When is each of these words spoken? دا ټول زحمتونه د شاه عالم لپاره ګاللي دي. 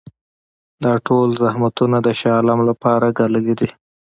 دا 0.83 0.93
ټول 1.07 1.27
زحمتونه 1.41 1.97
د 2.05 2.07
شاه 2.19 2.35
عالم 2.37 2.59
لپاره 2.69 3.15
ګاللي 3.17 3.53
دي. 3.59 3.69